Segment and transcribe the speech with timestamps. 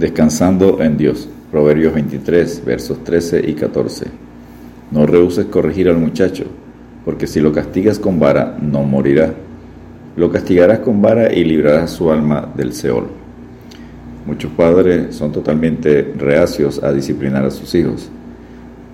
[0.00, 1.28] Descansando en Dios.
[1.50, 4.06] Proverbios 23, versos 13 y 14.
[4.92, 6.44] No rehuses corregir al muchacho,
[7.04, 9.34] porque si lo castigas con vara, no morirá.
[10.16, 13.08] Lo castigarás con vara y librarás su alma del Seol.
[14.24, 18.08] Muchos padres son totalmente reacios a disciplinar a sus hijos.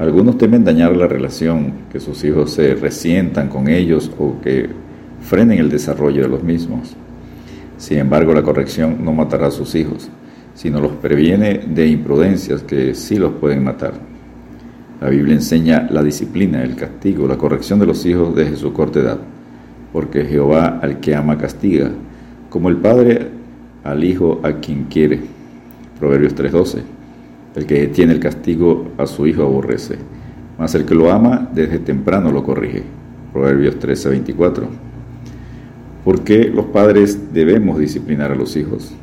[0.01, 4.71] Algunos temen dañar la relación, que sus hijos se resientan con ellos o que
[5.21, 6.97] frenen el desarrollo de los mismos.
[7.79, 10.11] Sin embargo, la corrección no matará a sus hijos
[10.57, 13.93] sino los previene de imprudencias que sí los pueden matar.
[15.01, 19.01] La Biblia enseña la disciplina, el castigo, la corrección de los hijos desde su corta
[19.01, 19.19] edad,
[19.93, 21.91] porque Jehová al que ama castiga,
[22.49, 23.29] como el Padre
[23.85, 25.21] al Hijo a quien quiere.
[26.01, 26.83] Proverbios 3:12.
[27.55, 29.97] El que tiene el castigo a su hijo aborrece,
[30.59, 32.83] mas el que lo ama desde temprano lo corrige.
[33.33, 34.67] Proverbios 13:24.
[36.03, 38.95] ¿Por qué los padres debemos disciplinar a los hijos?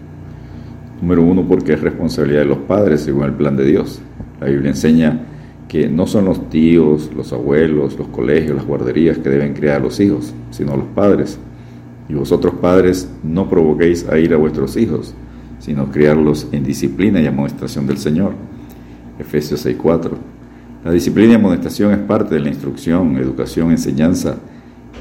[1.04, 4.00] Número uno, porque es responsabilidad de los padres según el plan de Dios.
[4.40, 5.20] La Biblia enseña
[5.68, 9.84] que no son los tíos, los abuelos, los colegios, las guarderías que deben criar a
[9.84, 11.38] los hijos, sino los padres.
[12.08, 15.14] Y vosotros padres no provoquéis a ir a vuestros hijos,
[15.60, 18.32] sino criarlos en disciplina y amonestación del Señor.
[19.20, 20.12] Efesios 6:4.
[20.86, 24.38] La disciplina y amonestación es parte de la instrucción, educación, enseñanza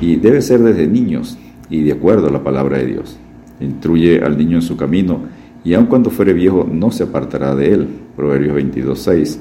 [0.00, 1.38] y debe ser desde niños
[1.70, 3.16] y de acuerdo a la palabra de Dios.
[3.60, 5.20] Instruye al niño en su camino
[5.64, 7.88] y aun cuando fuere viejo no se apartará de él.
[8.16, 9.38] Proverbios 22.6.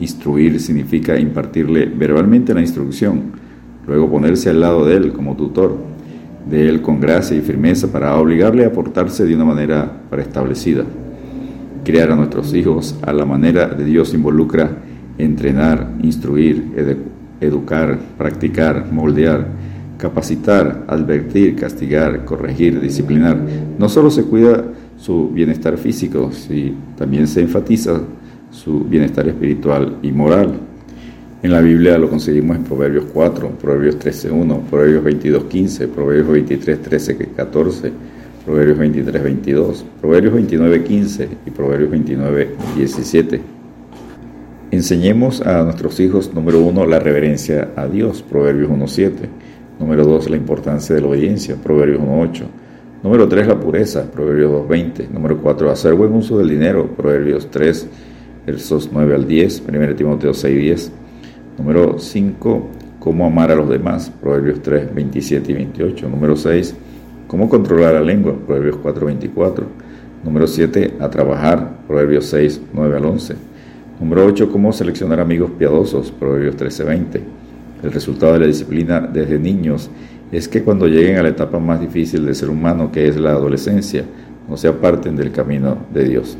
[0.00, 3.32] Instruir significa impartirle verbalmente la instrucción,
[3.86, 5.76] luego ponerse al lado de él como tutor,
[6.48, 10.84] de él con gracia y firmeza para obligarle a portarse de una manera preestablecida.
[11.84, 14.70] Criar a nuestros hijos a la manera de Dios involucra
[15.18, 17.06] entrenar, instruir,
[17.40, 19.46] educar, practicar, moldear,
[19.98, 23.38] capacitar, advertir, castigar, corregir, disciplinar.
[23.78, 24.64] No solo se cuida
[25.02, 28.02] su bienestar físico, si también se enfatiza
[28.52, 30.54] su bienestar espiritual y moral.
[31.42, 37.92] En la Biblia lo conseguimos en Proverbios 4, Proverbios 13.1, Proverbios 22.15, Proverbios 23.13, 14,
[38.44, 43.40] Proverbios 23, 22, Proverbios 29, 15 y Proverbios 29, 17.
[44.70, 49.12] Enseñemos a nuestros hijos, número uno, la reverencia a Dios, Proverbios 1.7.
[49.80, 52.61] Número dos, la importancia de la obediencia, Proverbios 1.8.
[53.02, 55.08] Número 3, la pureza, Proverbios 2.20.
[55.10, 57.88] Número 4, hacer buen uso del dinero, Proverbios 3,
[58.46, 60.92] versos 9 al 10, 1 Timoteo 6, 10.
[61.58, 62.68] Número 5,
[63.00, 66.08] cómo amar a los demás, Proverbios 3, 27 y 28.
[66.08, 66.76] Número 6,
[67.26, 69.66] cómo controlar la lengua, Proverbios 4, 24.
[70.22, 73.34] Número 7, a trabajar, Proverbios 6, 9 al 11.
[73.98, 77.22] Número 8, cómo seleccionar amigos piadosos, Proverbios 13, 20.
[77.82, 79.90] El resultado de la disciplina desde niños
[80.32, 83.32] es que cuando lleguen a la etapa más difícil del ser humano, que es la
[83.32, 84.04] adolescencia,
[84.48, 86.38] no se aparten del camino de Dios.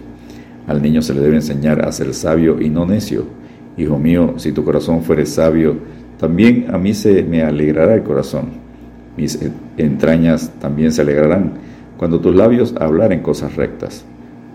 [0.67, 3.27] Al niño se le debe enseñar a ser sabio y no necio.
[3.77, 5.77] Hijo mío, si tu corazón fuere sabio,
[6.19, 8.47] también a mí se me alegrará el corazón.
[9.17, 9.39] Mis
[9.77, 11.53] entrañas también se alegrarán
[11.99, 14.07] cuando tus labios hablaren cosas rectas.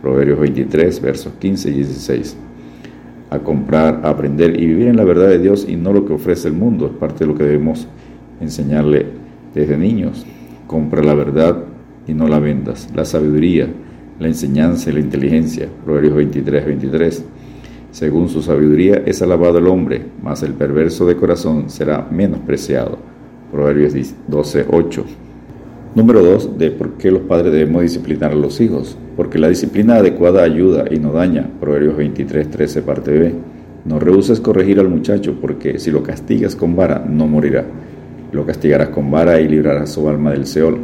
[0.02, 2.38] Proverbios 23, versos 15 y 16.
[3.30, 6.14] A comprar, a aprender y vivir en la verdad de Dios y no lo que
[6.14, 7.88] ofrece el mundo es parte de lo que debemos
[8.40, 9.27] enseñarle
[9.58, 10.26] desde niños.
[10.68, 11.64] Compra la verdad
[12.08, 12.90] y no la vendas.
[12.96, 13.68] La sabiduría,
[14.20, 15.68] la enseñanza y la inteligencia.
[15.84, 17.26] Proverbios 23, 23.
[17.92, 23.00] Según su sabiduría es alabado el hombre, mas el perverso de corazón será menospreciado.
[23.52, 23.94] Proverbios
[24.28, 25.06] 12, 8.
[25.96, 26.58] Número 2.
[26.58, 28.98] De por qué los padres debemos disciplinar a los hijos.
[29.16, 31.50] Porque la disciplina adecuada ayuda y no daña.
[31.60, 33.34] Proverbios 23, 13, parte B.
[33.86, 37.66] No rehuses corregir al muchacho, porque si lo castigas con vara, no morirá
[38.32, 40.80] lo castigarás con vara y librarás su alma del Seol.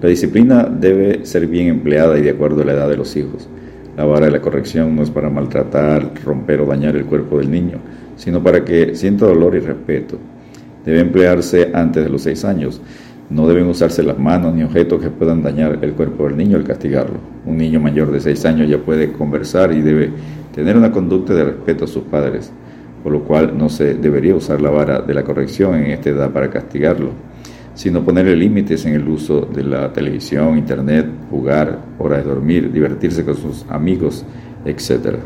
[0.00, 3.48] La disciplina debe ser bien empleada y de acuerdo a la edad de los hijos.
[3.96, 7.50] La vara de la corrección no es para maltratar, romper o dañar el cuerpo del
[7.50, 7.78] niño,
[8.16, 10.18] sino para que sienta dolor y respeto.
[10.84, 12.80] Debe emplearse antes de los seis años.
[13.28, 16.64] No deben usarse las manos ni objetos que puedan dañar el cuerpo del niño al
[16.64, 17.18] castigarlo.
[17.44, 20.10] Un niño mayor de seis años ya puede conversar y debe
[20.54, 22.50] tener una conducta de respeto a sus padres
[23.02, 26.30] por lo cual no se debería usar la vara de la corrección en esta edad
[26.30, 27.10] para castigarlo,
[27.74, 33.24] sino ponerle límites en el uso de la televisión, internet, jugar, horas de dormir, divertirse
[33.24, 34.24] con sus amigos,
[34.64, 35.16] etc.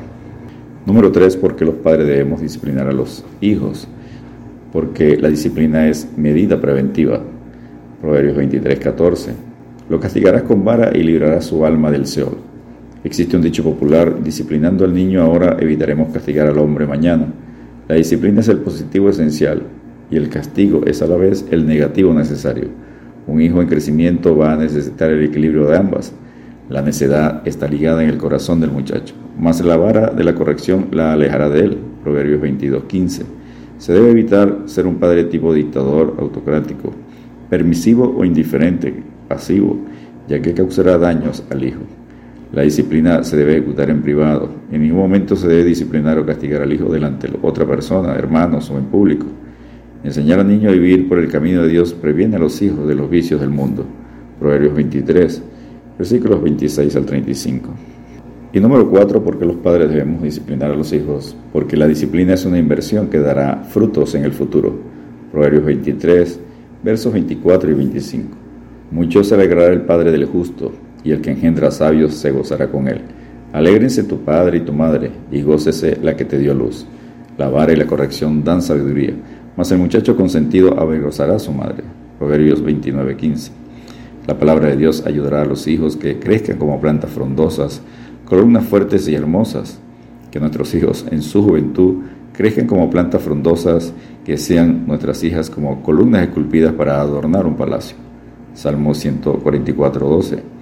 [0.86, 1.36] Número 3.
[1.36, 3.88] Porque los padres debemos disciplinar a los hijos?
[4.72, 7.20] Porque la disciplina es medida preventiva.
[8.00, 9.32] Proverbios 23, 14.
[9.88, 12.36] Lo castigarás con vara y librarás su alma del Seol.
[13.02, 17.26] Existe un dicho popular, disciplinando al niño ahora evitaremos castigar al hombre mañana.
[17.86, 19.62] La disciplina es el positivo esencial
[20.10, 22.68] y el castigo es a la vez el negativo necesario.
[23.26, 26.14] Un hijo en crecimiento va a necesitar el equilibrio de ambas.
[26.70, 30.88] La necedad está ligada en el corazón del muchacho, mas la vara de la corrección
[30.92, 31.78] la alejará de él.
[32.02, 33.24] Proverbios 22:15.
[33.76, 36.92] Se debe evitar ser un padre tipo dictador, autocrático,
[37.50, 38.94] permisivo o indiferente,
[39.28, 39.78] pasivo,
[40.26, 41.82] ya que causará daños al hijo.
[42.54, 44.48] La disciplina se debe ejecutar en privado.
[44.70, 48.70] En ningún momento se debe disciplinar o castigar al hijo delante de otra persona, hermanos
[48.70, 49.26] o en público.
[50.04, 52.94] Enseñar al niño a vivir por el camino de Dios previene a los hijos de
[52.94, 53.84] los vicios del mundo.
[54.38, 55.42] Proverbios 23,
[55.98, 57.70] versículos 26 al 35.
[58.52, 62.44] Y número 4, porque los padres debemos disciplinar a los hijos, porque la disciplina es
[62.44, 64.78] una inversión que dará frutos en el futuro.
[65.32, 66.40] Proverbios 23,
[66.84, 68.28] versos 24 y 25.
[68.92, 70.70] Mucho se alegrará el Padre del justo,
[71.04, 73.02] y el que engendra sabios se gozará con él.
[73.52, 76.86] Alégrense tu padre y tu madre, y gócese la que te dio luz.
[77.38, 79.14] La vara y la corrección dan sabiduría,
[79.56, 81.84] mas el muchacho consentido avergonzará a su madre.
[82.18, 83.52] Proverbios 29:15.
[84.26, 87.82] La palabra de Dios ayudará a los hijos que crezcan como plantas frondosas,
[88.24, 89.78] columnas fuertes y hermosas.
[90.30, 92.02] Que nuestros hijos en su juventud
[92.32, 93.92] crezcan como plantas frondosas,
[94.24, 97.96] que sean nuestras hijas como columnas esculpidas para adornar un palacio.
[98.54, 100.53] Salmo 144, 12.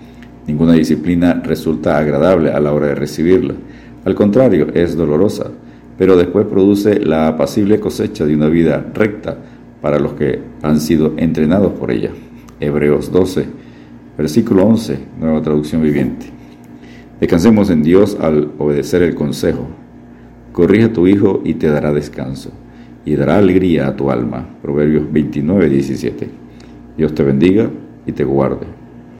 [0.46, 3.54] Ninguna disciplina resulta agradable a la hora de recibirla.
[4.04, 5.50] Al contrario, es dolorosa,
[5.96, 9.36] pero después produce la apacible cosecha de una vida recta
[9.80, 12.10] para los que han sido entrenados por ella.
[12.58, 13.46] Hebreos 12,
[14.18, 16.26] versículo 11, nueva traducción viviente.
[17.20, 19.68] Descansemos en Dios al obedecer el consejo.
[20.52, 22.50] Corrige a tu hijo y te dará descanso,
[23.04, 24.48] y dará alegría a tu alma.
[24.60, 26.28] Proverbios 29, 17.
[26.96, 27.70] Dios te bendiga
[28.06, 28.81] y te guarde.